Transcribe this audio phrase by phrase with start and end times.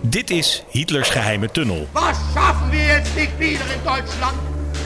[0.00, 1.88] Dit is Hitlers geheime tunnel.
[1.92, 4.36] Was schaffen wir jetzt nicht wieder in Deutschland?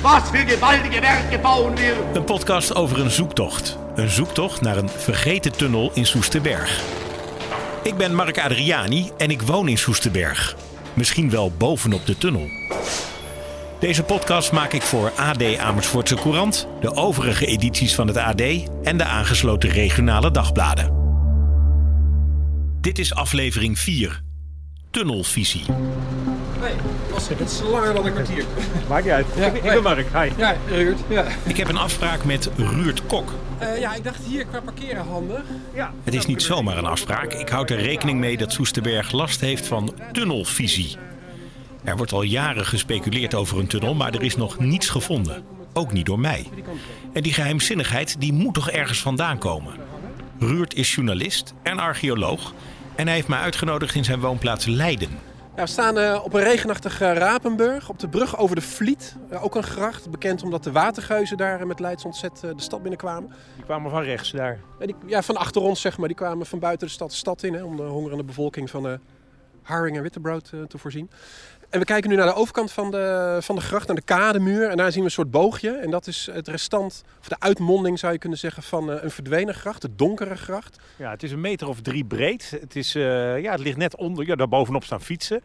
[0.03, 1.95] Was für gewaltige Werke bauen wir?
[2.15, 3.79] Een podcast over een zoektocht.
[3.95, 6.81] Een zoektocht naar een vergeten tunnel in Soesterberg.
[7.83, 10.57] Ik ben Mark Adriani en ik woon in Soesterberg.
[10.95, 12.49] Misschien wel bovenop de tunnel.
[13.81, 18.43] Deze podcast maak ik voor AD Amersfoortse Courant, de overige edities van het AD
[18.83, 21.00] en de aangesloten regionale dagbladen.
[22.81, 24.23] Dit is aflevering 4.
[24.91, 25.63] Tunnelvisie.
[26.61, 26.73] Nee,
[27.13, 28.45] was het is langer dan een kwartier.
[28.89, 29.27] Maakt niet uit.
[29.37, 30.07] Ja, ik, ik ben Mark.
[30.13, 30.31] Hi.
[30.37, 30.99] Ja, Ruurt.
[31.09, 31.27] Ja.
[31.45, 33.35] Ik heb een afspraak met Ruurt Kok.
[33.59, 35.43] Eh, ja, ik dacht hier qua parkeren handig.
[35.75, 35.93] Ja.
[36.05, 37.33] Het is niet zomaar een afspraak.
[37.33, 40.97] Ik houd er rekening mee dat Soesterberg last heeft van tunnelvisie.
[41.85, 45.45] Er wordt al jaren gespeculeerd over een tunnel, maar er is nog niets gevonden.
[45.73, 46.47] Ook niet door mij.
[47.13, 49.73] En die geheimzinnigheid die moet toch ergens vandaan komen.
[50.43, 52.55] Ruurt is journalist en archeoloog.
[52.95, 55.09] En hij heeft mij uitgenodigd in zijn woonplaats Leiden.
[55.57, 59.17] Ja, we staan eh, op een regenachtige Rapenburg, op de brug over de Vliet.
[59.31, 62.63] Eh, ook een gracht, bekend omdat de watergeuzen daar eh, met Leids ontzet eh, de
[62.63, 63.33] stad binnenkwamen.
[63.55, 64.59] Die kwamen van rechts daar.
[64.79, 67.17] Ja, die, ja, van achter ons zeg maar, die kwamen van buiten de stad de
[67.17, 68.95] stad in, hè, om de hongerende bevolking van eh
[69.63, 71.11] haring en wittebrood eh, te voorzien.
[71.71, 74.69] En we kijken nu naar de overkant van de, van de gracht, naar de kademuur.
[74.69, 75.71] En daar zien we een soort boogje.
[75.71, 79.11] En dat is het restant, of de uitmonding zou je kunnen zeggen, van eh, een
[79.11, 79.83] verdwenen gracht.
[79.83, 80.79] De donkere gracht.
[80.97, 82.51] Ja, het is een meter of drie breed.
[82.61, 84.27] Het, is, eh, ja, het ligt net onder.
[84.27, 85.43] Ja, daar bovenop staan fietsen.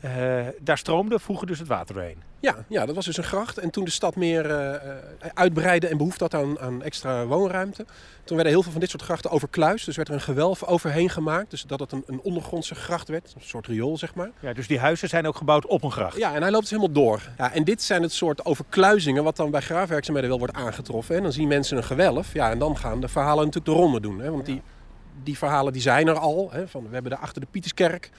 [0.00, 2.22] Eh, daar stroomde vroeger dus het water doorheen.
[2.40, 3.58] Ja, ja, dat was dus een gracht.
[3.58, 4.90] En toen de stad meer eh,
[5.34, 7.84] uitbreidde en behoefte had aan, aan extra woonruimte,
[8.24, 9.84] toen werden heel veel van dit soort grachten overkluist.
[9.84, 11.50] Dus werd er een gewelf overheen gemaakt.
[11.50, 14.30] Dus dat het een, een ondergrondse gracht werd, een soort riool zeg maar.
[14.40, 16.16] Ja, dus die huizen zijn ook gebouwd op een gracht.
[16.16, 17.22] Ja, en hij loopt dus helemaal door.
[17.38, 21.16] Ja, en dit zijn het soort overkluizingen wat dan bij graafwerkzaamheden wel wordt aangetroffen.
[21.16, 22.32] En dan zien mensen een gewelf.
[22.32, 24.18] Ja, en dan gaan de verhalen natuurlijk de ronde doen.
[24.18, 24.30] Hè?
[24.30, 24.62] Want die,
[25.22, 26.48] die verhalen die zijn er al.
[26.52, 26.68] Hè?
[26.68, 28.10] Van, we hebben daar achter de Pieterskerk.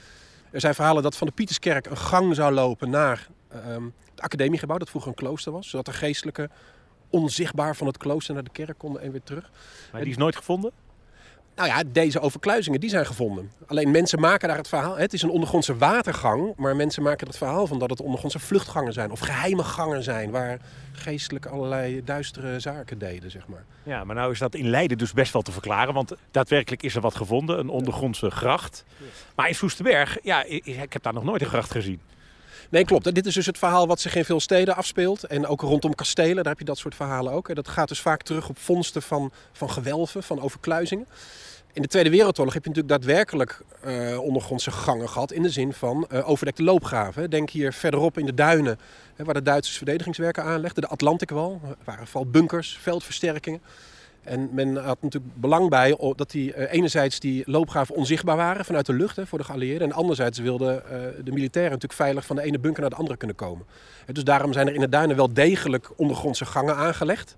[0.50, 4.78] Er zijn verhalen dat van de Pieterskerk een gang zou lopen naar ehm, het academiegebouw.
[4.78, 5.68] Dat vroeger een klooster was.
[5.68, 6.50] Zodat de geestelijke
[7.10, 9.50] onzichtbaar van het klooster naar de kerk konden en weer terug.
[9.92, 10.72] Maar die is nooit gevonden.
[11.58, 13.50] Nou ja, deze overkluizingen die zijn gevonden.
[13.66, 14.96] Alleen mensen maken daar het verhaal.
[14.96, 18.38] Het is een ondergrondse watergang, maar mensen maken er het verhaal van dat het ondergrondse
[18.38, 20.58] vluchtgangen zijn of geheime gangen zijn waar
[20.92, 23.64] geestelijk allerlei duistere zaken deden, zeg maar.
[23.82, 25.94] Ja, maar nou is dat in Leiden dus best wel te verklaren.
[25.94, 27.58] Want daadwerkelijk is er wat gevonden.
[27.58, 28.84] Een ondergrondse gracht.
[29.34, 32.00] Maar in Soesterberg, ja, ik, ik heb daar nog nooit een gracht gezien.
[32.70, 33.14] Nee, klopt.
[33.14, 35.24] Dit is dus het verhaal wat zich in veel steden afspeelt.
[35.24, 37.54] En ook rondom kastelen, daar heb je dat soort verhalen ook.
[37.54, 41.06] Dat gaat dus vaak terug op vondsten van, van gewelven, van overkluizingen.
[41.72, 45.32] In de Tweede Wereldoorlog heb je natuurlijk daadwerkelijk eh, ondergrondse gangen gehad.
[45.32, 47.30] In de zin van eh, overdekte loopgraven.
[47.30, 48.78] Denk hier verderop in de duinen,
[49.16, 50.82] hè, waar de Duitsers verdedigingswerken aanlegden.
[50.82, 53.60] De Atlantikwal, er waren bunkers, veldversterkingen.
[54.28, 58.86] En men had natuurlijk belang bij dat die eh, enerzijds die loopgraven onzichtbaar waren vanuit
[58.86, 59.88] de lucht hè, voor de geallieerden.
[59.88, 63.16] En anderzijds wilden eh, de militairen natuurlijk veilig van de ene bunker naar de andere
[63.16, 63.66] kunnen komen.
[64.12, 67.36] Dus daarom zijn er in de duinen wel degelijk ondergrondse gangen aangelegd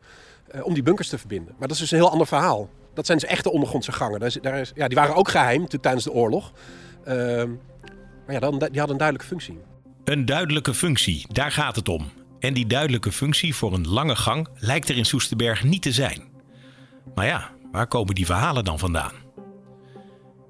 [0.51, 1.55] eh, om die bunkers te verbinden.
[1.59, 2.69] Maar dat is dus een heel ander verhaal.
[2.95, 4.21] Dat zijn dus echte ondergrondse gangen.
[4.43, 6.53] Daar is, ja, die waren ook geheim tijdens de oorlog.
[7.05, 7.51] Ehm,
[8.27, 9.59] maar ja, dan, die hadden een duidelijke functie.
[10.05, 12.11] Een duidelijke functie, daar gaat het om.
[12.39, 16.30] En die duidelijke functie voor een lange gang lijkt er in Soesterberg niet te zijn.
[17.15, 19.13] Maar ja, waar komen die verhalen dan vandaan?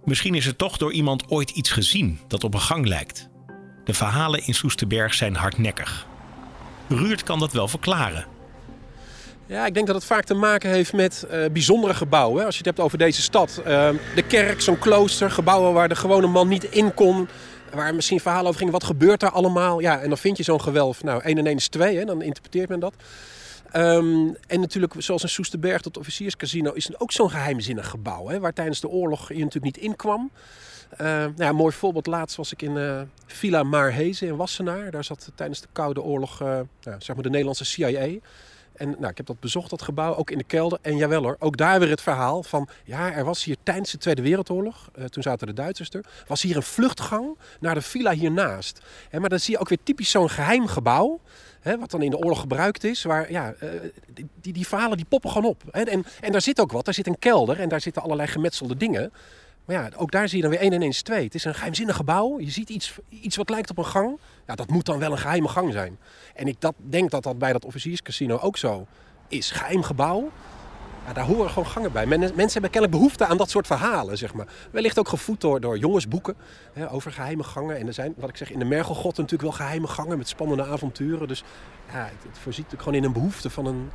[0.05, 3.29] Misschien is er toch door iemand ooit iets gezien dat op een gang lijkt.
[3.85, 6.07] De verhalen in Soesterberg zijn hardnekkig.
[6.89, 8.27] Ruurt kan dat wel verklaren.
[9.47, 12.45] Ja, ik denk dat het vaak te maken heeft met eh, bijzondere gebouwen.
[12.45, 13.63] Als je het hebt over deze stad.
[13.65, 17.29] Ehm, de kerk, zo'n klooster, gebouwen waar de gewone man niet in kon.
[17.75, 18.73] Waar misschien verhalen over gingen.
[18.73, 19.81] Wat gebeurt daar allemaal?
[19.81, 21.03] Ja, en dan vind je zo'n gewelf.
[21.03, 22.95] Nou, 1 en 1 is 2, hè, dan interpreteert men dat.
[23.73, 28.29] Ehm, en natuurlijk, zoals in Soesterberg, dat officierscasino, is ook zo'n geheimzinnig gebouw.
[28.29, 30.31] Hè, waar tijdens de oorlog je natuurlijk niet in kwam.
[30.91, 32.07] Eh, nou ja, mooi voorbeeld.
[32.07, 34.91] Laatst was ik in eh, Villa Maarhezen in Wassenaar.
[34.91, 38.19] Daar zat tijdens de Koude Oorlog eh, ja, zeg maar de Nederlandse CIA.
[38.81, 40.79] En nou, ik heb dat bezocht, dat gebouw, ook in de kelder.
[40.83, 42.69] En jawel hoor, ook daar weer het verhaal van...
[42.85, 46.05] Ja, er was hier tijdens de Tweede Wereldoorlog, eh, toen zaten de Duitsers er...
[46.27, 48.81] was hier een vluchtgang naar de villa hiernaast.
[49.09, 51.21] Hè, maar dan zie je ook weer typisch zo'n geheim gebouw...
[51.61, 53.03] Hè, wat dan in de oorlog gebruikt is.
[53.03, 53.69] Waar, ja, eh,
[54.15, 55.63] die, die, die verhalen die poppen gewoon op.
[55.71, 55.83] Hè.
[55.83, 58.77] En, en daar zit ook wat, daar zit een kelder en daar zitten allerlei gemetselde
[58.77, 59.13] dingen...
[59.71, 61.25] Ja, ook daar zie je dan weer 1 en 1 is 2.
[61.25, 62.41] Het is een geheimzinnig gebouw.
[62.41, 64.19] Je ziet iets, iets wat lijkt op een gang.
[64.47, 65.99] Ja, dat moet dan wel een geheime gang zijn.
[66.35, 68.87] En ik dat, denk dat dat bij dat officierscasino ook zo
[69.29, 69.51] is.
[69.51, 70.31] Geheim gebouw.
[71.07, 72.07] Ja, daar horen gewoon gangen bij.
[72.07, 74.47] Men- mensen hebben kennelijk behoefte aan dat soort verhalen, zeg maar.
[74.71, 76.35] Wellicht ook gevoed door, door jongensboeken
[76.73, 77.79] hè, over geheime gangen.
[77.79, 80.65] En er zijn, wat ik zeg, in de Mergelgod natuurlijk wel geheime gangen met spannende
[80.65, 81.29] avonturen.
[81.29, 81.45] Dus
[81.93, 83.91] ja, het, het voorziet natuurlijk gewoon in een behoefte van een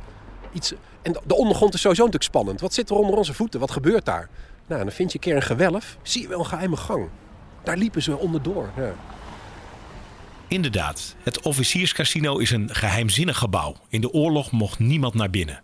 [0.52, 0.72] iets.
[1.02, 2.60] En de ondergrond is sowieso natuurlijk spannend.
[2.60, 3.60] Wat zit er onder onze voeten?
[3.60, 4.28] Wat gebeurt daar?
[4.66, 5.96] Nou, dan vind je een keer een gewelf.
[6.02, 7.08] Zie je wel een geheime gang.
[7.64, 8.70] Daar liepen ze onderdoor.
[8.76, 8.94] Ja.
[10.48, 13.76] Inderdaad, het officierscasino is een geheimzinnig gebouw.
[13.88, 15.62] In de oorlog mocht niemand naar binnen.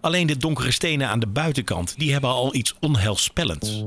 [0.00, 3.84] Alleen de donkere stenen aan de buitenkant, die hebben al iets onheilspellends.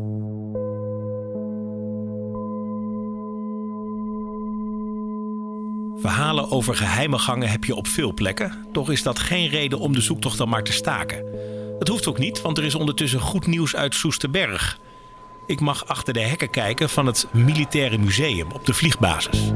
[6.01, 8.65] Verhalen over geheime gangen heb je op veel plekken.
[8.71, 11.25] Toch is dat geen reden om de zoektocht dan maar te staken.
[11.79, 14.79] Dat hoeft ook niet, want er is ondertussen goed nieuws uit Soesterberg.
[15.45, 19.51] Ik mag achter de hekken kijken van het Militaire Museum op de vliegbasis.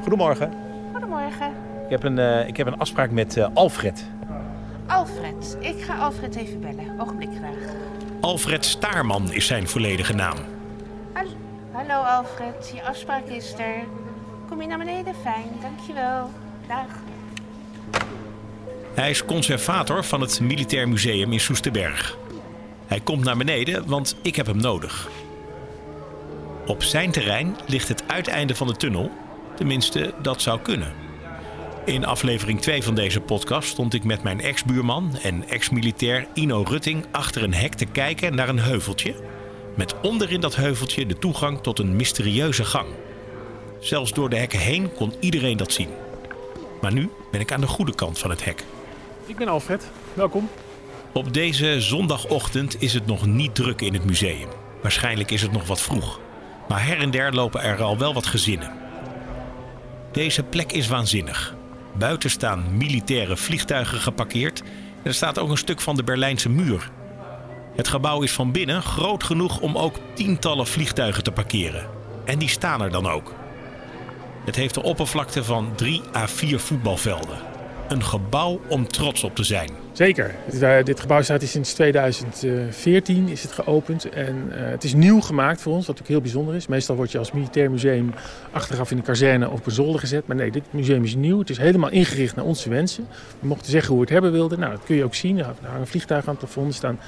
[0.00, 0.52] Goedemorgen.
[0.92, 1.52] Goedemorgen.
[1.84, 4.04] Ik heb een, eh, ik heb een afspraak met eh, Alfred.
[4.86, 5.56] Alfred.
[5.60, 7.00] Ik ga Alfred even bellen.
[7.00, 7.74] Ogenblik graag.
[8.20, 10.36] Alfred Staarman is zijn volledige naam.
[11.12, 11.30] Hallo,
[11.72, 13.84] Hallo Alfred, je afspraak is er.
[14.48, 15.14] Kom je naar beneden?
[15.22, 16.30] Fijn, dankjewel.
[16.68, 16.86] Dag.
[18.94, 22.16] Hij is conservator van het Militair Museum in Soesterberg.
[22.86, 25.08] Hij komt naar beneden, want ik heb hem nodig.
[26.66, 29.10] Op zijn terrein ligt het uiteinde van de tunnel.
[29.56, 30.92] Tenminste, dat zou kunnen.
[31.84, 37.04] In aflevering 2 van deze podcast stond ik met mijn ex-buurman en ex-militair Ino Rutting
[37.10, 39.14] achter een hek te kijken naar een heuveltje.
[39.76, 42.88] Met onderin dat heuveltje de toegang tot een mysterieuze gang.
[43.80, 45.90] Zelfs door de hekken heen kon iedereen dat zien.
[46.80, 48.64] Maar nu ben ik aan de goede kant van het hek.
[49.26, 49.90] Ik ben Alfred.
[50.14, 50.48] Welkom.
[51.12, 54.48] Op deze zondagochtend is het nog niet druk in het museum.
[54.82, 56.20] Waarschijnlijk is het nog wat vroeg.
[56.68, 58.72] Maar her en der lopen er al wel wat gezinnen.
[60.12, 61.54] Deze plek is waanzinnig.
[61.98, 64.60] Buiten staan militaire vliegtuigen geparkeerd.
[64.60, 64.68] En
[65.02, 66.90] er staat ook een stuk van de Berlijnse muur.
[67.76, 71.86] Het gebouw is van binnen groot genoeg om ook tientallen vliegtuigen te parkeren.
[72.24, 73.34] En die staan er dan ook.
[74.44, 77.53] Het heeft een oppervlakte van 3 à 4 voetbalvelden.
[77.88, 79.70] Een gebouw om trots op te zijn.
[79.92, 80.34] Zeker.
[80.50, 84.08] Dit, eh, dit gebouw staat sinds 2014 is het geopend.
[84.08, 86.66] En eh, het is nieuw gemaakt voor ons, wat ook heel bijzonder is.
[86.66, 88.14] Meestal word je als militair museum
[88.52, 90.26] achteraf in de kazerne op een zolder gezet.
[90.26, 91.38] Maar nee, dit museum is nieuw.
[91.38, 93.06] Het is helemaal ingericht naar onze wensen.
[93.40, 94.58] We mochten zeggen hoe we het hebben wilden.
[94.58, 95.38] Nou, dat kun je ook zien.
[95.38, 96.68] Er hangen vliegtuigen aan het plafond.
[96.68, 96.98] Er staan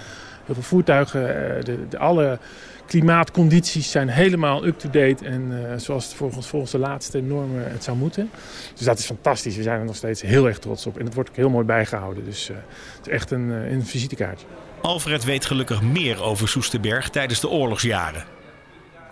[0.45, 1.29] heel veel voertuigen.
[1.57, 2.39] eh, De, de, alle
[2.87, 5.25] klimaatcondities zijn helemaal up-to-date.
[5.25, 8.31] En eh, zoals het volgens, volgens de laatste normen het zou moeten.
[8.75, 9.57] Dus dat is fantastisch.
[9.57, 10.99] We zijn er nog steeds heel erg trots op.
[10.99, 12.25] En het wordt ook heel mooi bijgehouden.
[12.25, 12.57] Dus eh,
[12.97, 14.47] het is echt een, eh, een visitekaartje.
[14.83, 18.25] Alfred weet gelukkig meer over Soesterberg tijdens de oorlogsjaren.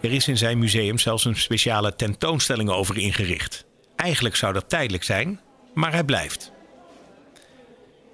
[0.01, 3.65] Er is in zijn museum zelfs een speciale tentoonstelling over ingericht.
[3.97, 5.41] Eigenlijk zou dat tijdelijk zijn,
[5.75, 6.53] maar hij blijft.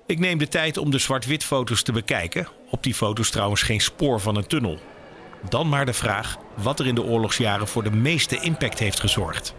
[0.07, 2.49] Ik neem de tijd om de zwart-wit foto's te bekijken.
[2.71, 4.79] Op die foto's trouwens geen spoor van een tunnel.
[5.49, 9.55] Dan maar de vraag wat er in de oorlogsjaren voor de meeste impact heeft gezorgd.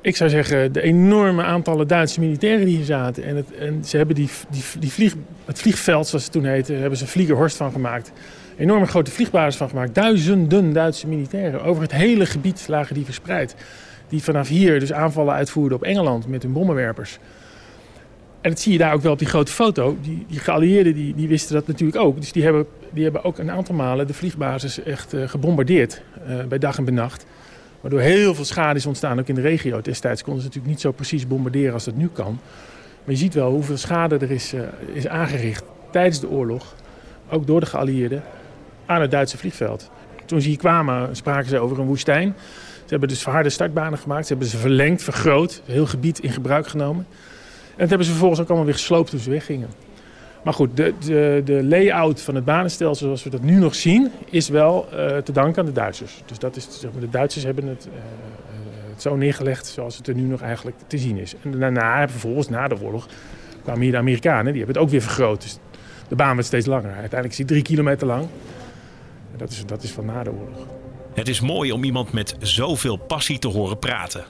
[0.00, 3.24] Ik zou zeggen, de enorme aantallen Duitse militairen die hier zaten.
[3.24, 6.72] En, het, en ze hebben die, die, die vlieg, het vliegveld, zoals het toen heette,
[6.72, 8.12] hebben ze Vliegerhorst van gemaakt.
[8.56, 9.94] Enorme grote vliegbasis van gemaakt.
[9.94, 11.62] Duizenden Duitse militairen.
[11.62, 13.54] Over het hele gebied lagen die verspreid.
[14.08, 17.18] Die vanaf hier dus aanvallen uitvoerden op Engeland met hun bommenwerpers.
[18.40, 19.96] En dat zie je daar ook wel op die grote foto.
[20.02, 22.20] Die, die geallieerden die, die wisten dat natuurlijk ook.
[22.20, 26.02] Dus die hebben, die hebben ook een aantal malen de vliegbasis echt uh, gebombardeerd.
[26.28, 27.26] Uh, bij dag en bij nacht.
[27.80, 29.80] Waardoor heel veel schade is ontstaan, ook in de regio.
[29.80, 32.38] Destijds konden ze natuurlijk niet zo precies bombarderen als dat nu kan.
[33.04, 34.60] Maar je ziet wel hoeveel schade er is, uh,
[34.92, 36.74] is aangericht tijdens de oorlog.
[37.30, 38.22] Ook door de geallieerden
[38.86, 39.90] aan het Duitse vliegveld.
[40.24, 42.34] Toen ze hier kwamen spraken ze over een woestijn.
[42.78, 44.26] Ze hebben dus verharde startbanen gemaakt.
[44.26, 45.62] Ze hebben ze verlengd, vergroot.
[45.64, 47.06] Heel gebied in gebruik genomen.
[47.78, 49.68] En dat hebben ze vervolgens ook allemaal weer gesloopt toen ze weggingen.
[50.44, 54.10] Maar goed, de, de, de layout van het banenstelsel zoals we dat nu nog zien,
[54.30, 56.22] is wel uh, te danken aan de Duitsers.
[56.26, 57.92] Dus dat is, zeg maar, de Duitsers hebben het, uh,
[58.90, 61.34] het zo neergelegd zoals het er nu nog eigenlijk te zien is.
[61.42, 63.06] En daarna, vervolgens na de oorlog,
[63.62, 65.42] kwamen hier de Amerikanen, die hebben het ook weer vergroot.
[65.42, 65.58] Dus
[66.08, 66.90] de baan werd steeds langer.
[66.90, 68.26] Uiteindelijk is die drie kilometer lang.
[69.36, 70.66] Dat is, dat is van na de oorlog.
[71.14, 74.24] Het is mooi om iemand met zoveel passie te horen praten.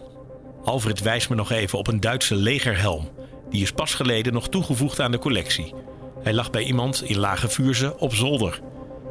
[0.65, 3.09] Alfred wijst me nog even op een Duitse legerhelm.
[3.51, 5.75] Die is pas geleden nog toegevoegd aan de collectie.
[6.23, 8.61] Hij lag bij iemand in Lage Vuurze op zolder.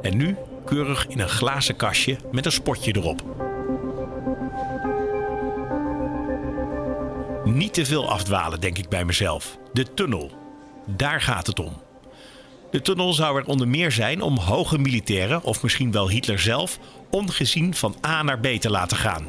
[0.02, 3.24] En nu keurig in een glazen kastje met een spotje erop.
[7.44, 9.58] Niet te veel afdwalen, denk ik bij mezelf.
[9.74, 10.32] De tunnel.
[10.86, 11.74] Daar gaat het om.
[12.72, 16.80] De tunnel zou er onder meer zijn om hoge militairen, of misschien wel Hitler zelf,
[17.10, 19.28] ongezien van A naar B te laten gaan.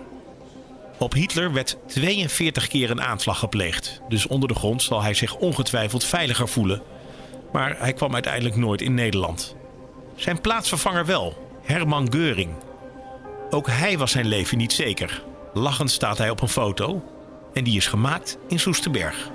[0.99, 5.37] Op Hitler werd 42 keer een aanslag gepleegd, dus onder de grond zal hij zich
[5.37, 6.83] ongetwijfeld veiliger voelen.
[7.53, 9.57] Maar hij kwam uiteindelijk nooit in Nederland.
[10.15, 12.51] Zijn plaatsvervanger wel, Herman Geuring.
[13.51, 15.23] Ook hij was zijn leven niet zeker.
[15.55, 17.03] Lachend staat hij op een foto
[17.53, 19.31] en die is gemaakt in Soesterberg.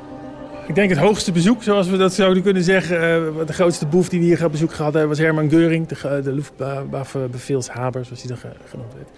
[0.67, 2.95] ik denk het hoogste bezoek, zoals we dat zouden kunnen zeggen.
[2.95, 6.31] Uh, de grootste boef die we hier bezoek gehad hebben was Herman Geuring, de, de
[6.31, 9.09] Luftwaffenbefehlshaber, zoals hij dan genoemd werd.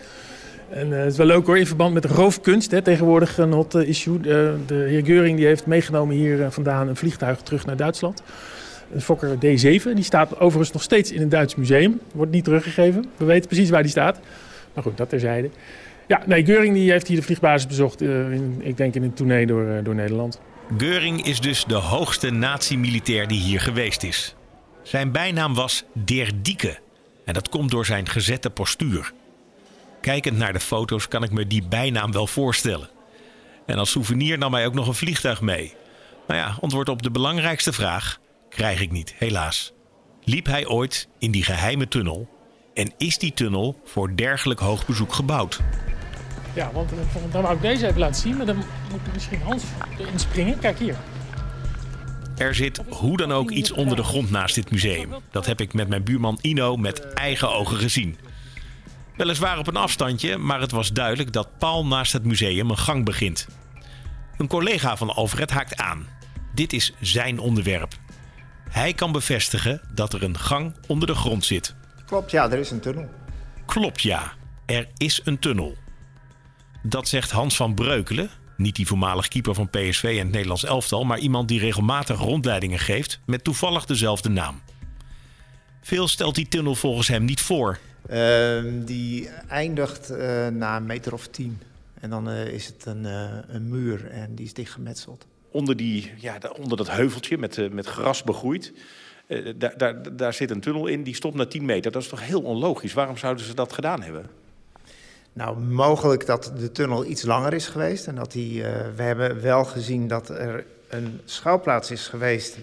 [0.69, 3.75] En uh, het is wel leuk hoor, in verband met roofkunst, hè, tegenwoordig een hot
[3.75, 4.19] issue.
[4.19, 8.24] De, de heer Geuring die heeft meegenomen hier vandaan een vliegtuig terug naar Duitsland.
[8.93, 9.93] Een Fokker D7.
[9.93, 12.00] Die staat overigens nog steeds in een Duits museum.
[12.13, 13.05] Wordt niet teruggegeven.
[13.17, 14.19] We weten precies waar die staat.
[14.74, 15.50] Maar goed, dat terzijde.
[16.07, 18.01] Ja, nee, Geuring die heeft hier de vliegbasis bezocht.
[18.01, 20.39] In, ik denk in een tournee door, door Nederland.
[20.77, 24.36] Geuring is dus de hoogste nazi-militair die hier geweest is.
[24.84, 26.77] Zijn bijnaam was Der Dieke.
[27.25, 29.13] En dat komt door zijn gezette postuur.
[30.05, 32.89] Kijkend naar de foto's kan ik me die bijnaam wel voorstellen.
[33.65, 35.74] En als souvenir nam hij ook nog een vliegtuig mee.
[36.27, 38.19] Maar ja, antwoord op de belangrijkste vraag
[38.50, 39.74] krijg ik niet, helaas.
[40.24, 42.29] Liep hij ooit in die geheime tunnel?
[42.74, 45.59] En is die tunnel voor dergelijk hoog bezoek gebouwd?
[46.55, 46.89] Ja, want
[47.31, 49.63] dan wou ik deze even laten zien, maar dan moet ik misschien Hans
[50.12, 50.59] inspringen.
[50.59, 50.95] Kijk hier.
[52.38, 55.13] Er zit hoe dan ook iets onder de grond naast dit museum.
[55.31, 58.17] Dat heb ik met mijn buurman Ino met eigen ogen gezien.
[59.17, 63.05] Weliswaar op een afstandje, maar het was duidelijk dat Paul naast het museum een gang
[63.05, 63.48] begint.
[64.38, 66.07] Een collega van Alfred haakt aan.
[66.53, 67.93] Dit is zijn onderwerp.
[68.69, 71.75] Hij kan bevestigen dat er een gang onder de grond zit.
[72.05, 73.10] Klopt, ja, er is een tunnel.
[73.65, 74.34] Klopt, ja.
[74.65, 75.77] Er is een tunnel.
[76.84, 81.03] Dat zegt Hans van Breukelen, niet die voormalig keeper van PSV en het Nederlands elftal,
[81.03, 84.62] maar iemand die regelmatig rondleidingen geeft met toevallig dezelfde naam.
[85.81, 87.79] Veel stelt die tunnel volgens hem niet voor.
[88.12, 91.59] Uh, die eindigt uh, na een meter of tien.
[92.00, 95.25] En dan uh, is het een, uh, een, muur en die is dichtgemetseld.
[95.51, 98.74] Onder, die, ja, onder dat heuveltje met, met gras begroeid.
[99.55, 101.91] daar, daar, daar zit een tunnel in, die stopt na 10 meter.
[101.91, 102.93] Dat is toch heel onlogisch?
[102.93, 104.25] Waarom zouden ze dat gedaan hebben?
[105.35, 108.07] Nou, mogelijk dat de tunnel iets langer is geweest.
[108.07, 112.57] En dat die, uh, we hebben wel gezien dat er een schuilplaats is geweest.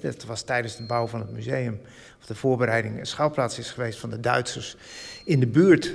[0.00, 1.80] Dat was tijdens de bouw van het museum,
[2.20, 4.76] of de voorbereiding, een schuilplaats is geweest van de Duitsers
[5.24, 5.94] in de buurt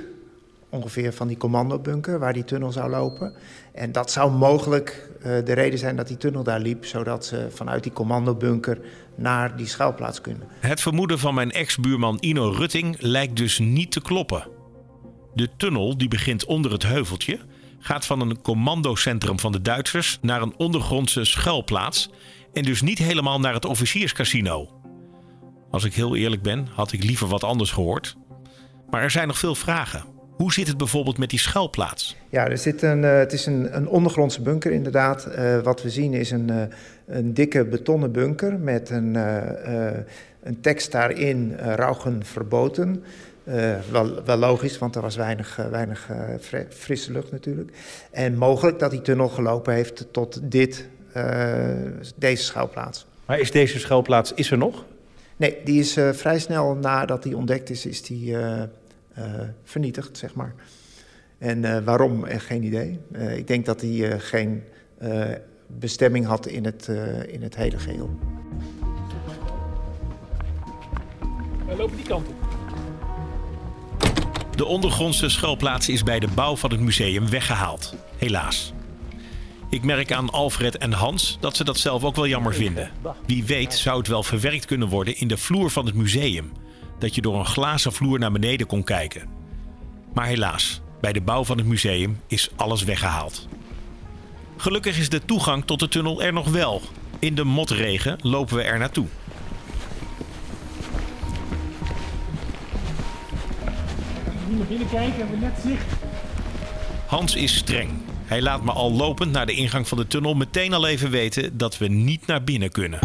[0.68, 3.34] ongeveer van die commandobunker waar die tunnel zou lopen.
[3.72, 7.46] En dat zou mogelijk uh, de reden zijn dat die tunnel daar liep, zodat ze
[7.50, 8.78] vanuit die commandobunker
[9.14, 10.48] naar die schuilplaats kunnen.
[10.60, 14.48] Het vermoeden van mijn ex-buurman Ino Rutting lijkt dus niet te kloppen.
[15.34, 17.38] De tunnel, die begint onder het heuveltje,
[17.78, 22.10] gaat van een commandocentrum van de Duitsers naar een ondergrondse schuilplaats
[22.56, 24.68] en dus niet helemaal naar het officierscasino.
[25.70, 28.16] Als ik heel eerlijk ben, had ik liever wat anders gehoord.
[28.90, 30.04] Maar er zijn nog veel vragen.
[30.30, 32.16] Hoe zit het bijvoorbeeld met die schuilplaats?
[32.30, 35.28] Ja, er zit een, uh, het is een, een ondergrondse bunker inderdaad.
[35.28, 36.62] Uh, wat we zien is een, uh,
[37.06, 39.14] een dikke betonnen bunker met een,
[40.42, 43.04] een tekst daarin, rauchen verboten.
[43.90, 46.10] Wel, wel, logisch, want er was weinig, weinig
[46.68, 47.70] frisse lucht natuurlijk.
[48.10, 50.88] En mogelijk dat die tunnel gelopen heeft tot dit,
[52.16, 53.06] deze schuilplaats.
[53.26, 54.84] Maar is deze schuilplaats, is er nog?
[55.36, 58.36] Nee, die is vrij snel nadat die ontdekt is, is die
[59.64, 60.54] vernietigd, zeg maar.
[61.38, 62.98] En waarom, geen idee.
[63.36, 64.62] ik denk dat hij geen
[65.66, 66.88] bestemming had in het,
[67.26, 68.10] in het hele geheel.
[71.66, 72.34] We lopen die kant op.
[74.56, 77.94] De ondergrondse schuilplaats is bij de bouw van het museum weggehaald.
[78.16, 78.72] Helaas.
[79.76, 82.90] Ik merk aan Alfred en Hans dat ze dat zelf ook wel jammer vinden.
[83.26, 86.52] Wie weet zou het wel verwerkt kunnen worden in de vloer van het museum.
[86.98, 89.28] Dat je door een glazen vloer naar beneden kon kijken.
[90.14, 93.48] Maar helaas, bij de bouw van het museum is alles weggehaald.
[94.56, 96.82] Gelukkig is de toegang tot de tunnel er nog wel.
[97.18, 99.06] In de motregen lopen we er naartoe.
[104.48, 105.86] Hier naar binnen kijken, hebben we net zicht.
[107.06, 108.05] Hans is streng.
[108.26, 111.56] Hij laat me al lopend naar de ingang van de tunnel meteen al even weten
[111.56, 112.98] dat we niet naar binnen kunnen.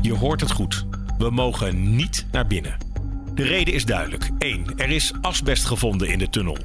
[0.00, 0.86] Je hoort het goed.
[1.18, 2.76] We mogen niet naar binnen.
[3.34, 4.30] De reden is duidelijk.
[4.38, 4.64] 1.
[4.76, 6.56] Er is asbest gevonden in de tunnel.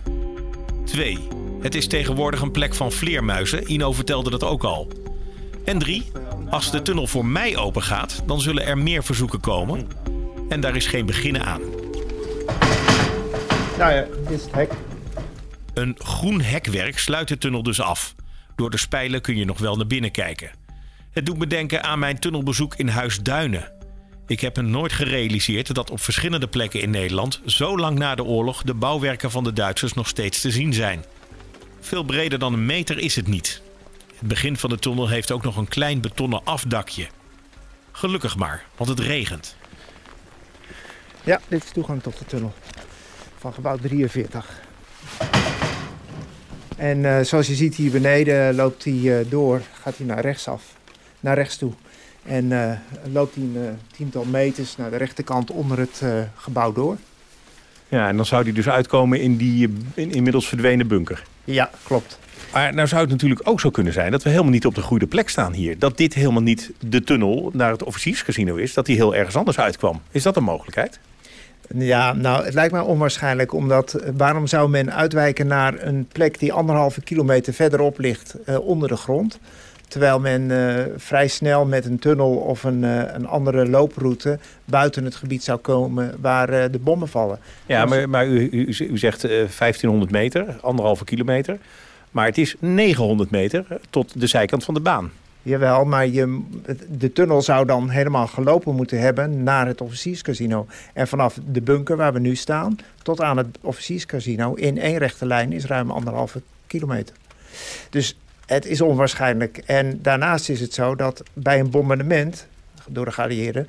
[0.85, 1.17] 2.
[1.61, 3.71] Het is tegenwoordig een plek van vleermuizen.
[3.71, 4.91] Ino vertelde dat ook al.
[5.65, 6.11] En 3.
[6.49, 9.87] Als de tunnel voor mij open gaat, dan zullen er meer verzoeken komen.
[10.49, 11.61] En daar is geen beginnen aan.
[13.77, 14.71] Nou ja, dit is het hek.
[15.75, 18.15] Een groen hekwerk sluit de tunnel dus af.
[18.55, 20.51] Door de spijlen kun je nog wel naar binnen kijken.
[21.11, 23.71] Het doet me denken aan mijn tunnelbezoek in Huis Duinen.
[24.27, 28.23] Ik heb me nooit gerealiseerd dat op verschillende plekken in Nederland, zo lang na de
[28.23, 31.05] oorlog, de bouwwerken van de Duitsers nog steeds te zien zijn.
[31.79, 33.61] Veel breder dan een meter is het niet.
[34.17, 37.07] Het begin van de tunnel heeft ook nog een klein betonnen afdakje.
[37.91, 39.55] Gelukkig maar, want het regent.
[41.23, 42.53] Ja, dit is toegang tot de tunnel
[43.37, 44.63] van gebouw 43.
[46.75, 50.63] En eh, zoals je ziet hier beneden loopt hij eh, door, gaat hij naar rechtsaf,
[51.19, 51.71] naar rechts toe.
[52.25, 52.71] En eh,
[53.11, 56.97] loopt hij een eh, tiental meters naar de rechterkant onder het eh, gebouw door.
[57.87, 61.23] Ja, en dan zou die dus uitkomen in die eh, in, inmiddels verdwenen bunker.
[61.43, 62.19] Ja, klopt.
[62.53, 64.81] Maar nou zou het natuurlijk ook zo kunnen zijn dat we helemaal niet op de
[64.81, 65.79] goede plek staan hier.
[65.79, 69.59] Dat dit helemaal niet de tunnel naar het officierscasino is, dat die heel ergens anders
[69.59, 70.01] uitkwam.
[70.11, 70.99] Is dat een mogelijkheid?
[71.75, 76.39] Ja, nou, het lijkt mij onwaarschijnlijk, omdat eh, waarom zou men uitwijken naar een plek
[76.39, 79.39] die anderhalve kilometer verderop ligt eh, onder de grond?
[79.87, 82.83] Terwijl men eh, vrij snel met een tunnel of een,
[83.15, 87.39] een andere looproute buiten het gebied zou komen waar de bommen vallen.
[87.65, 91.57] Ja, Dus- maar, maar u, u, u zegt eh, 1500 meter, anderhalve kilometer.
[92.11, 95.11] Maar het is 900 meter tot de zijkant van de baan.
[95.45, 96.41] Jawel, maar je,
[96.89, 100.67] de tunnel zou dan helemaal gelopen moeten hebben naar het officierscasino.
[100.93, 105.25] En vanaf de bunker waar we nu staan tot aan het officierscasino in één rechte
[105.25, 107.15] lijn is ruim anderhalve kilometer.
[107.89, 109.57] Dus het is onwaarschijnlijk.
[109.57, 112.47] En daarnaast is het zo dat bij een bombardement
[112.87, 113.67] door de geallieerden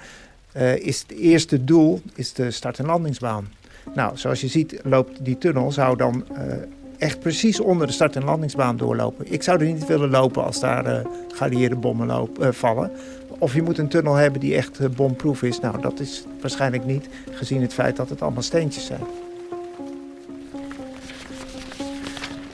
[0.53, 3.53] eh, is het eerste doel is de start- en landingsbaan.
[3.95, 6.57] Nou, zoals je ziet loopt die tunnel zou dan eh,
[6.99, 9.33] echt precies onder de start- en landingsbaan doorlopen.
[9.33, 11.03] Ik zou er niet willen lopen als daar
[11.35, 12.91] geallieerde bommen loop, eh, vallen.
[13.39, 15.61] Of je moet een tunnel hebben die echt eh, bomproof is.
[15.61, 19.01] Nou, dat is waarschijnlijk niet, gezien het feit dat het allemaal steentjes zijn.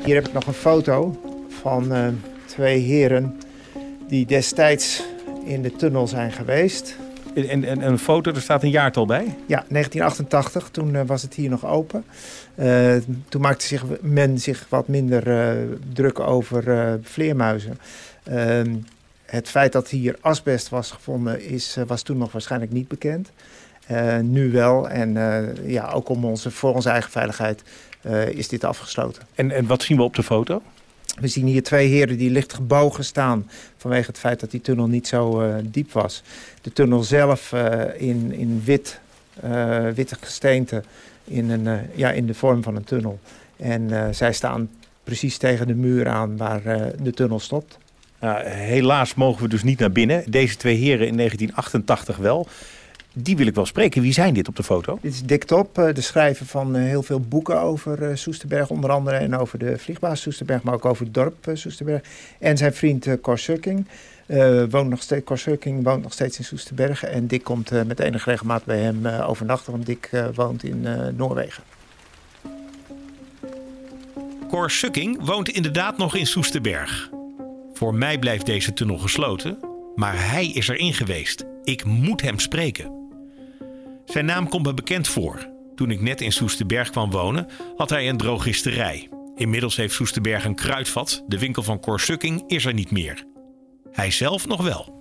[0.04, 1.92] Hier heb ik nog een foto van
[2.46, 3.36] twee heren
[4.08, 5.02] die destijds
[5.44, 6.96] in de tunnel zijn geweest.
[7.34, 9.24] En, en, en een foto, er staat een jaartal bij.
[9.24, 12.04] Ja, 1988, toen eh, was het hier nog open.
[12.54, 12.94] Eh,
[13.28, 15.56] toen maakte zich, men zich wat minder eh,
[15.92, 17.78] druk over vleermuizen.
[18.24, 18.74] Ehm,
[19.24, 23.32] het feit dat hier asbest was gevonden is, was toen nog waarschijnlijk niet bekend.
[24.22, 24.88] Nu wel.
[24.88, 25.14] En
[25.66, 27.62] ja, ook om onze, voor onze eigen veiligheid
[28.30, 29.22] is dit afgesloten.
[29.34, 30.62] En, en wat zien we op de foto?
[31.20, 34.86] We zien hier twee heren die licht gebogen staan vanwege het feit dat die tunnel
[34.86, 36.22] niet zo eh, diep was.
[36.62, 39.00] De tunnel zelf eh, in, in wit,
[39.40, 40.82] eh, witte gesteente
[41.24, 43.18] in, een, ja, in de vorm van een tunnel.
[43.56, 44.70] En zij staan
[45.04, 46.62] precies tegen de muur aan waar
[47.02, 47.78] de tunnel stopt.
[48.20, 50.30] Nou, helaas mogen we dus niet naar binnen.
[50.30, 52.48] Deze twee heren in 1988 wel.
[53.14, 54.02] Die wil ik wel spreken.
[54.02, 54.98] Wie zijn dit op de foto?
[55.02, 58.70] Dit is Dick Top, eh, de schrijver van eh, heel veel boeken over eh, Soesterberg
[58.70, 59.16] onder andere.
[59.16, 62.02] En over de vliegbaas Soesterberg, maar ook over het dorp Soesterberg.
[62.38, 63.86] En zijn vriend eh, Cor Sukking.
[64.26, 67.04] eh, woont nog steeds, Cor Sukking woont nog steeds in Soesterberg.
[67.04, 70.64] En Dick komt eh, met enige regelmaat bij hem eh, overnachten, want Dick eh, woont
[70.64, 71.62] in eh, Noorwegen.
[74.48, 77.10] Cor Sukking woont inderdaad nog in Soesterberg.
[77.72, 79.58] Voor mij blijft deze tunnel gesloten,
[79.94, 81.44] maar hij is erin geweest.
[81.64, 83.01] Ik moet hem spreken.
[84.12, 85.48] Zijn naam komt me bekend voor.
[85.74, 89.08] Toen ik net in Soesterberg kwam wonen, had hij een drogisterij.
[89.36, 91.24] Inmiddels heeft Soesterberg een kruidvat.
[91.26, 93.24] De winkel van Cor Sukking is er niet meer.
[93.92, 95.00] Hij zelf nog wel.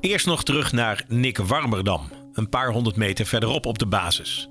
[0.00, 4.48] Eerst nog terug naar Nick Warmerdam, een paar honderd meter verderop op de basis.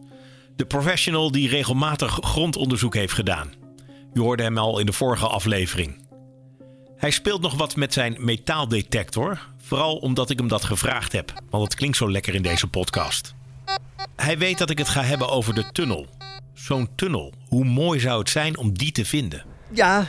[0.55, 3.53] De professional die regelmatig grondonderzoek heeft gedaan.
[4.13, 6.06] U hoorde hem al in de vorige aflevering.
[6.97, 11.63] Hij speelt nog wat met zijn metaaldetector, vooral omdat ik hem dat gevraagd heb, want
[11.63, 13.35] het klinkt zo lekker in deze podcast.
[14.15, 16.05] Hij weet dat ik het ga hebben over de tunnel.
[16.53, 19.43] Zo'n tunnel, hoe mooi zou het zijn om die te vinden?
[19.71, 20.07] Ja,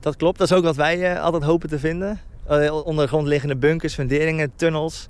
[0.00, 0.38] dat, klopt.
[0.38, 2.20] Dat is ook wat wij eh, altijd hopen te vinden.
[2.50, 5.06] Uh, onder de grond liggende bunkers, funderingen, tunnels.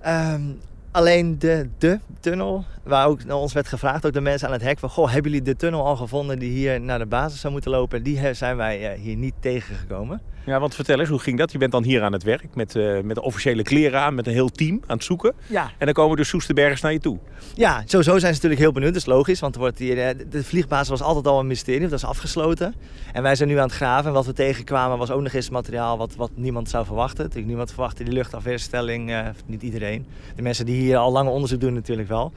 [0.00, 0.42] Ehm,
[0.90, 4.62] alleen de, de tunnel, waar ook naar ons werd gevraagd, ook de mensen aan het
[4.62, 7.52] hek, van goh, hebben jullie de tunnel al gevonden die hier naar de basis zou
[7.52, 8.02] moeten lopen?
[8.02, 10.20] Die he- zijn wij eh, hier niet tegengekomen.
[10.46, 11.52] Ja, want vertel eens, hoe ging dat?
[11.52, 14.26] Je bent dan hier aan het werk met, eh, met de officiële kleren aan, met
[14.26, 15.34] een heel team aan het zoeken.
[15.46, 15.70] Ja.
[15.78, 17.18] En dan komen de Soesterbergers naar je toe.
[17.54, 18.92] Ja, sowieso zijn ze natuurlijk heel benieuwd.
[18.92, 21.80] Dat is logisch, want er wordt hier, eh, de vliegbasis was altijd al een mysterie.
[21.80, 22.74] Dat is afgesloten.
[23.12, 24.06] En wij zijn nu aan het graven.
[24.06, 27.18] En wat we tegenkwamen was ook nog eens materiaal wat, wat niemand zou verwachten.
[27.18, 29.10] Natuurlijk, niemand verwachtte die luchtafweerstelling.
[29.10, 30.06] eh, niet iedereen.
[30.36, 32.32] De mensen die hier al lange onderzoek doen natuurlijk wel.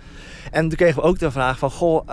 [0.52, 1.72] En toen kregen we ook de vraag van...
[1.72, 2.08] Goh,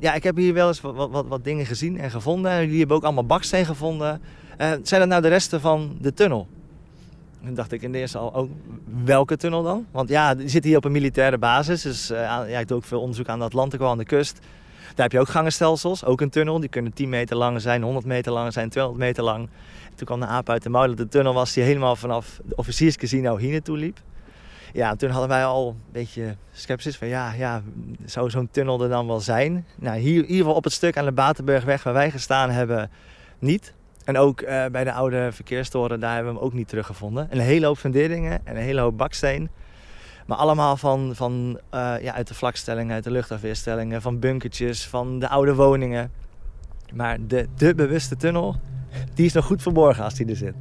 [0.00, 2.50] ja, ik heb hier wel eens wat, wat, wat, wat dingen gezien en gevonden.
[2.50, 4.20] En jullie hebben ook allemaal baksteen gevonden.
[4.56, 6.46] Eh, zijn dat nou de resten van de tunnel?
[7.44, 8.50] Toen dacht ik in de eerste al, ook
[9.04, 9.86] welke tunnel dan?
[9.90, 11.82] Want ja, die zit hier op een militaire basis.
[11.82, 14.38] Dus aan- ja, ook veel onderzoek aan de Atlantico, aan de kust.
[14.94, 16.60] Daar heb je ook gangenstelsels, ook een tunnel.
[16.60, 19.48] Die kunnen 10 meter lang zijn, 100 meter lang zijn, 200 meter lang.
[19.94, 22.56] Toen kwam de aap uit de mouw dat de tunnel was die helemaal vanaf de
[22.56, 23.98] officierscasino hier naartoe liep.
[24.72, 27.62] Ja, en toen hadden wij al een beetje sceptisch van ja, ja
[28.04, 29.66] zou zo'n tunnel er dan wel zijn?
[29.76, 32.90] Nou, hier, in ieder geval op het stuk aan de Batenburgweg waar wij gestaan hebben,
[33.38, 33.72] niet.
[34.04, 37.30] En ook eh, bij de oude verkeerstoren, daar hebben we hem ook niet teruggevonden.
[37.30, 39.48] En een hele hoop funderingen en een hele hoop baksteen.
[40.26, 45.18] Maar allemaal van, van, eh, ja, uit de vlakstellingen, uit de luchtafweerstellingen, van bunkertjes, van
[45.18, 46.10] de oude woningen.
[46.94, 48.56] Maar de, de bewuste tunnel,
[49.14, 50.54] die is nog goed verborgen als die er zit.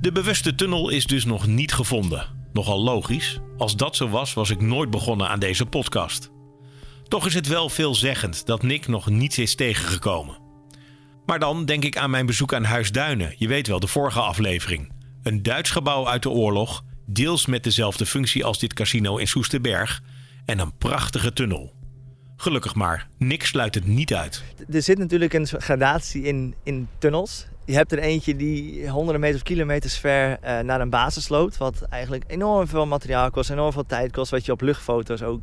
[0.00, 2.26] De bewuste tunnel is dus nog niet gevonden.
[2.52, 3.40] Nogal logisch.
[3.56, 6.30] Als dat zo was, was ik nooit begonnen aan deze podcast.
[7.08, 10.47] Toch is het wel veelzeggend dat Nick nog niets is tegengekomen.
[11.28, 13.34] Maar dan denk ik aan mijn bezoek aan Huis Duinen.
[13.36, 14.92] Je weet wel, de vorige aflevering.
[15.22, 20.02] Een Duits gebouw uit de oorlog, deels met dezelfde functie als dit casino in Soesterberg.
[20.44, 21.72] En een prachtige tunnel.
[22.36, 24.42] Gelukkig maar, Nick sluit het niet uit.
[24.70, 27.46] Er zit natuurlijk een gradatie in, in tunnels.
[27.64, 31.56] Je hebt er eentje die honderden meters of kilometers ver uh, naar een basis loopt.
[31.56, 34.30] Wat eigenlijk enorm veel materiaal kost, enorm veel tijd kost.
[34.30, 35.40] Wat je op luchtfoto's ook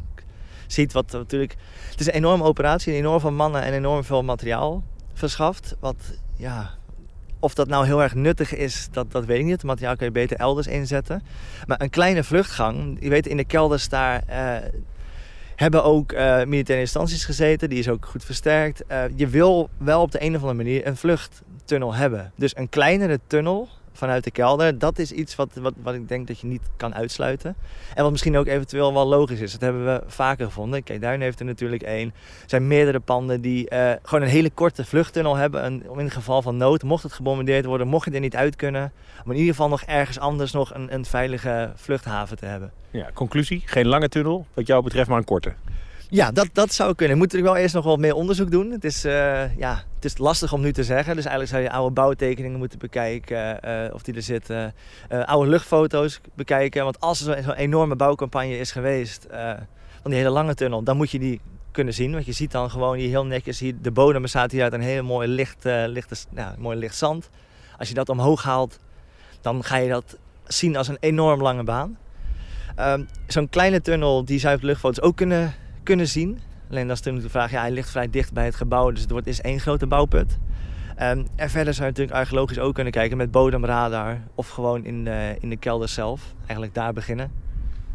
[0.67, 0.93] ziet.
[0.93, 1.55] Wat natuurlijk,
[1.91, 4.83] het is een enorme operatie, enorm veel mannen en enorm veel materiaal
[5.17, 5.75] verschaft.
[5.79, 5.95] Wat,
[6.35, 6.69] ja,
[7.39, 9.53] of dat nou heel erg nuttig is, dat, dat weet ik niet.
[9.53, 11.23] Het materiaal kan je beter elders inzetten.
[11.67, 14.23] Maar een kleine vluchtgang, je weet in de kelders daar...
[14.29, 14.57] Uh,
[15.55, 17.69] hebben ook uh, militaire instanties gezeten.
[17.69, 18.83] Die is ook goed versterkt.
[18.91, 22.31] Uh, je wil wel op de een of andere manier een vluchttunnel hebben.
[22.35, 26.27] Dus een kleinere tunnel vanuit de kelder, dat is iets wat, wat, wat ik denk
[26.27, 27.55] dat je niet kan uitsluiten.
[27.93, 29.51] En wat misschien ook eventueel wel logisch is.
[29.51, 30.83] Dat hebben we vaker gevonden.
[30.83, 32.07] Kijk, Duin heeft er natuurlijk één.
[32.43, 35.61] Er zijn meerdere panden die uh, gewoon een hele korte vluchttunnel hebben.
[35.61, 38.91] En in geval van nood, mocht het gebombardeerd worden, mocht je er niet uit kunnen.
[39.25, 42.71] Om in ieder geval nog ergens anders nog een, een veilige vluchthaven te hebben.
[42.91, 45.53] Ja, conclusie, geen lange tunnel, wat jou betreft maar een korte.
[46.09, 47.17] Ja, dat, dat zou kunnen.
[47.17, 48.71] Moet natuurlijk wel eerst nog wat meer onderzoek doen.
[48.71, 51.15] Het is, uh, ja, het is lastig om nu te zeggen.
[51.15, 54.73] Dus eigenlijk zou je oude bouwtekeningen moeten bekijken uh, of die er zitten.
[55.11, 56.83] Uh, oude luchtfoto's bekijken.
[56.83, 59.27] Want als er zo'n enorme bouwcampagne is geweest
[60.01, 61.41] van die hele lange tunnel, dan moet je die
[61.71, 62.11] kunnen zien.
[62.11, 64.81] Want je ziet dan gewoon hier heel netjes, hier, de bodem bestaat hier uit een
[64.81, 67.29] heel mooi licht, licht, ja, mooi licht zand.
[67.77, 68.79] Als je dat omhoog haalt,
[69.41, 71.97] dan ga je dat zien als een enorm lange baan.
[72.75, 75.53] Ehm, zo'n kleine tunnel, die zou je luchtfoto's ook kunnen
[75.85, 76.39] kunnen zien.
[76.69, 79.01] Alleen dat is natuurlijk de vraag, ja, hij ligt vrij dicht bij het gebouw, dus
[79.01, 80.37] het wordt, is één grote bouwput.
[81.01, 85.03] Um, en verder zou je natuurlijk archeologisch ook kunnen kijken met bodemradar of gewoon in
[85.03, 86.33] de, in de kelder zelf.
[86.39, 87.31] Eigenlijk daar beginnen.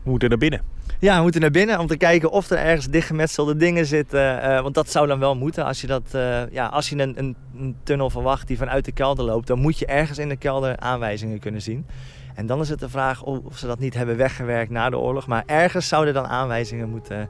[0.03, 0.61] We moeten naar binnen.
[0.99, 4.45] Ja, we moeten naar binnen om te kijken of er ergens dichtgemetselde dingen zitten.
[4.45, 5.65] Uh, want dat zou dan wel moeten.
[5.65, 8.93] Als je, dat, uh, ja, als je een, een, een, tunnel verwacht die vanuit de
[8.93, 11.87] kelder loopt, dan moet je ergens in de kelder aanwijzingen kunnen zien.
[12.35, 14.99] En dan is het de vraag of, of ze dat niet hebben weggewerkt na de
[14.99, 15.27] oorlog.
[15.27, 17.29] Maar ergens zouden dan aanwijzingen moeten,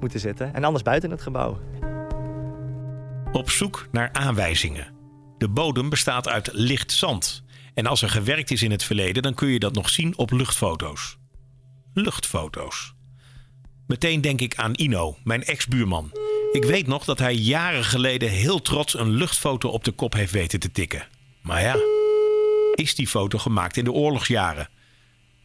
[0.00, 0.54] moeten zitten.
[0.54, 1.60] En anders buiten het gebouw.
[3.32, 4.94] Op zoek naar aanwijzingen.
[5.38, 7.44] De bodem bestaat uit licht zand.
[7.74, 10.30] En als er gewerkt is in het verleden, dan kun je dat nog zien op
[10.30, 11.18] luchtfoto's.
[11.94, 12.94] Luchtfoto's.
[13.86, 16.10] Meteen denk ik aan Ino, mijn ex-buurman.
[16.52, 20.32] Ik weet nog dat hij jaren geleden heel trots een luchtfoto op de kop heeft
[20.32, 21.06] weten te tikken.
[21.42, 21.76] Maar ja,
[22.74, 24.68] is die foto gemaakt in de oorlogsjaren?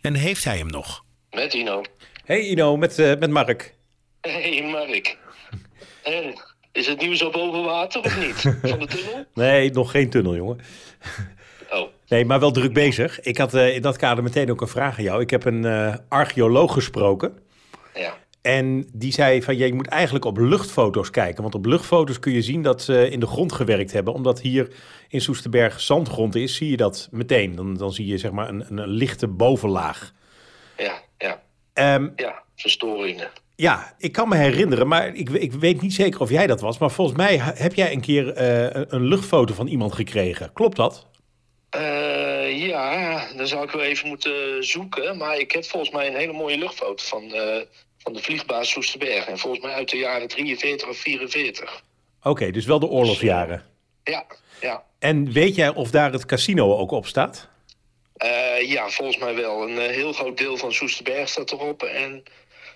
[0.01, 1.05] En heeft hij hem nog?
[1.29, 1.81] Met Ino.
[2.25, 3.77] Hey Ino, met, uh, met Mark.
[4.21, 5.17] Hé, hey Mark.
[6.71, 8.41] Is het nieuws op boven water of niet?
[8.69, 9.25] Van de tunnel?
[9.33, 10.59] Nee, nog geen tunnel, jongen.
[11.69, 11.87] Oh.
[12.07, 13.19] Nee, maar wel druk bezig.
[13.21, 15.21] Ik had uh, in dat kader meteen ook een vraag aan jou.
[15.21, 17.39] Ik heb een uh, archeoloog gesproken.
[17.95, 18.17] Ja.
[18.41, 21.41] En die zei van, je moet eigenlijk op luchtfoto's kijken.
[21.41, 24.13] Want op luchtfoto's kun je zien dat ze in de grond gewerkt hebben.
[24.13, 24.73] Omdat hier
[25.09, 27.55] in Soesterberg zandgrond is, zie je dat meteen.
[27.55, 30.13] Dan, dan zie je zeg maar een, een lichte bovenlaag.
[30.77, 31.41] Ja, ja.
[31.95, 33.29] Um, ja, verstoringen.
[33.59, 36.77] Ja, ik kan me herinneren, maar ik, ik, weet niet zeker of jij dat was.
[36.77, 40.53] Maar volgens mij heb jij een keer uh, een luchtfoto van iemand gekregen.
[40.53, 41.07] Klopt dat?
[41.75, 45.17] Uh, ja, dan zou ik wel even moeten zoeken.
[45.17, 47.57] Maar ik heb volgens mij een hele mooie luchtfoto van, uh,
[47.97, 49.25] van de vliegbaas Soesterberg.
[49.25, 51.83] En volgens mij uit de jaren 43 of 44.
[52.19, 53.65] Oké, okay, dus wel de oorlogsjaren.
[54.03, 54.25] Ja,
[54.61, 54.83] ja.
[54.99, 57.47] En weet jij of daar het casino ook op staat?
[58.61, 59.69] Ja, volgens mij wel.
[59.69, 61.83] Een heel groot deel van Soesterberg staat erop.
[61.83, 62.23] En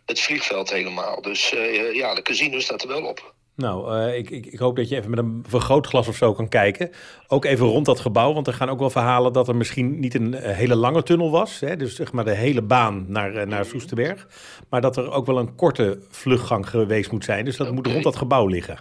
[0.05, 1.21] het vliegveld helemaal.
[1.21, 3.33] Dus uh, ja, de casino staat er wel op.
[3.55, 6.49] Nou, uh, ik, ik, ik, hoop dat je even met een vergrootglas of zo kan
[6.49, 6.91] kijken.
[7.27, 10.15] Ook even rond dat gebouw, want er gaan ook wel verhalen dat er misschien niet
[10.15, 11.59] een hele lange tunnel was.
[11.59, 14.27] Hè, dus zeg maar de hele baan naar, naar Soesterberg.
[14.69, 17.45] Maar dat er ook wel een korte vluchtgang geweest moet zijn.
[17.45, 17.77] Dus dat okay.
[17.79, 18.79] moet rond dat gebouw liggen.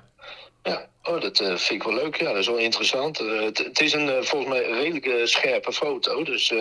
[0.63, 2.17] Ja, oh, dat uh, vind ik wel leuk.
[2.17, 3.21] Ja, dat is wel interessant.
[3.21, 6.25] Uh, het, het, is een volgens mij een redelijk scherpe foto.
[6.25, 6.53] Dus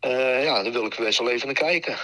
[0.00, 1.96] uh, ja, daar wil ik best wel even naar kijken.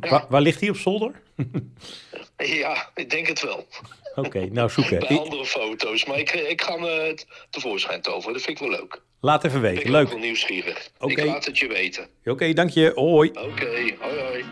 [0.00, 0.08] Ja.
[0.08, 1.22] Waar, waar, ligt hij op zolder?
[2.62, 3.66] ja, ik denk het wel.
[4.14, 4.98] Oké, okay, nou zoeken.
[5.08, 8.32] Bij andere foto's, maar ik, ik ga me het tevoorschijn toveren.
[8.32, 9.02] Dat vind ik wel leuk.
[9.20, 10.06] Laat even weten, ik ben leuk.
[10.06, 10.90] Ik wel nieuwsgierig.
[10.98, 11.24] Okay.
[11.24, 12.08] Ik laat het je weten.
[12.20, 12.92] Oké, okay, dank je.
[12.94, 13.28] Hoi.
[13.28, 14.44] Oké, okay, hoi hoi.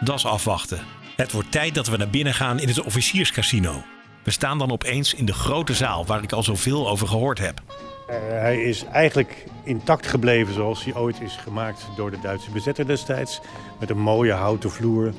[0.00, 0.86] Dat is afwachten.
[1.16, 3.84] Het wordt tijd dat we naar binnen gaan in het officierscasino.
[4.24, 7.60] We staan dan opeens in de grote zaal waar ik al zoveel over gehoord heb.
[8.12, 12.86] Uh, hij is eigenlijk intact gebleven zoals hij ooit is gemaakt door de Duitse bezetter
[12.86, 13.40] destijds.
[13.80, 15.12] Met een mooie houten vloer,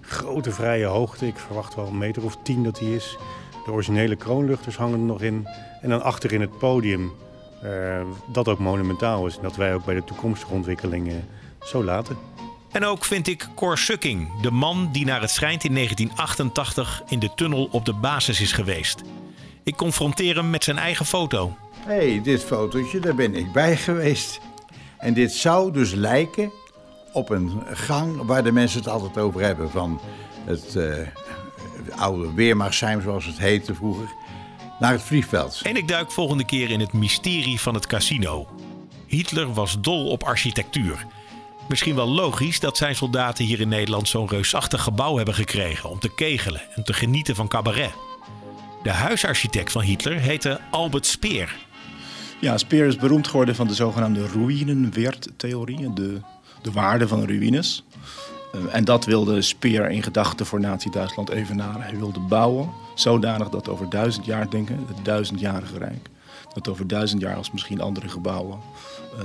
[0.00, 1.26] grote vrije hoogte.
[1.26, 3.18] Ik verwacht wel een meter of tien dat hij is.
[3.64, 5.46] De originele kroonluchters hangen er nog in.
[5.80, 7.12] En dan achter in het podium,
[7.64, 8.00] uh,
[8.32, 9.38] dat ook monumentaal is.
[9.42, 11.28] Dat wij ook bij de toekomstige ontwikkelingen
[11.62, 12.16] zo laten.
[12.70, 17.18] En ook vind ik Cor Sukking, de man die naar het schijnt in 1988 in
[17.18, 19.02] de tunnel op de basis is geweest.
[19.62, 21.56] Ik confronteer hem met zijn eigen foto.
[21.86, 24.40] Hey, dit fotootje, daar ben ik bij geweest.
[24.98, 26.52] En dit zou dus lijken
[27.12, 29.70] op een gang waar de mensen het altijd over hebben.
[29.70, 30.00] Van
[30.44, 34.12] het, het oude Weermachtsheim, zoals het heette vroeger,
[34.78, 35.60] naar het vliegveld.
[35.62, 38.48] En ik duik volgende keer in het mysterie van het casino.
[39.06, 41.06] Hitler was dol op architectuur.
[41.68, 45.98] Misschien wel logisch dat zijn soldaten hier in Nederland zo'n reusachtig gebouw hebben gekregen om
[45.98, 47.92] te kegelen en te genieten van cabaret.
[48.82, 51.56] De huisarchitect van Hitler heette Albert Speer.
[52.40, 56.20] Ja, Speer is beroemd geworden van de zogenaamde ruïnenwerttheorie, de,
[56.62, 57.84] de waarde van ruïnes.
[58.54, 61.82] Uh, en dat wilde Speer in gedachten voor Nazi-Duitsland evenaren.
[61.82, 66.08] Hij wilde bouwen zodanig dat over duizend jaar denken, het duizendjarige rijk,
[66.54, 68.58] dat over duizend jaar als misschien andere gebouwen
[69.18, 69.24] uh,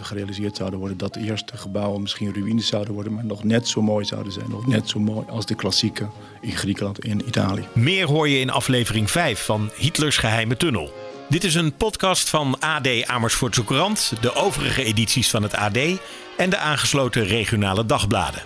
[0.00, 0.98] gerealiseerd zouden worden.
[0.98, 4.50] Dat de eerste gebouwen misschien ruïnes zouden worden, maar nog net zo mooi zouden zijn.
[4.50, 6.08] Nog net zo mooi als de klassieke
[6.40, 7.64] in Griekenland en Italië.
[7.72, 11.05] Meer hoor je in aflevering 5 van Hitlers geheime tunnel.
[11.28, 15.78] Dit is een podcast van AD Amersfoortse Courant, de overige edities van het AD
[16.36, 18.42] en de aangesloten regionale dagbladen.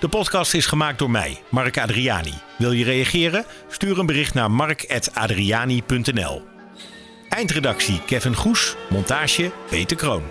[0.00, 2.34] De podcast is gemaakt door mij, Mark Adriani.
[2.58, 3.44] Wil je reageren?
[3.68, 6.42] Stuur een bericht naar mark.adriani.nl.
[7.28, 10.22] Eindredactie Kevin Goes, montage Peter Kroon.